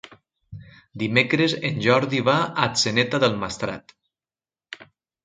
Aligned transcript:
Dimecres 1.01 1.53
en 1.69 1.77
Jordi 1.87 2.21
va 2.29 2.35
a 2.37 2.47
Atzeneta 2.69 3.21
del 3.25 3.37
Maestrat. 3.45 3.95